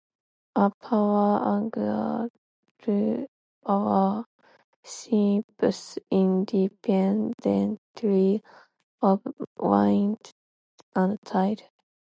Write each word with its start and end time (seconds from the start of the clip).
A 0.55 0.63
new 0.69 0.75
power 0.81 1.69
urges 1.77 2.31
our 3.67 4.25
ships 4.83 5.99
independently 6.09 8.41
of 8.99 9.21
wind 9.59 10.33
and 10.95 11.21
tide. 11.23 11.69